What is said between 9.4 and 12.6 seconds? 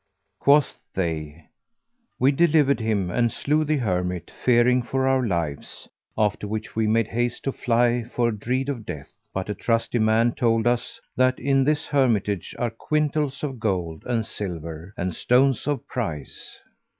a trusty man told us that in this hermitage